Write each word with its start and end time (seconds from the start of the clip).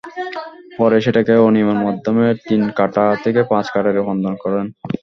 পরে 0.77 0.97
সেটাকে 1.05 1.33
অনিয়মের 1.47 1.79
মাধ্যমে 1.85 2.25
তিন 2.47 2.61
কাঠা 2.77 3.05
থেকে 3.23 3.41
পাঁচ 3.51 3.65
কাঠায় 3.73 3.95
রূপান্তর 3.95 4.33
করেন। 4.43 4.65